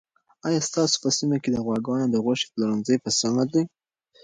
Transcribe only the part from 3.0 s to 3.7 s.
په سمه دي؟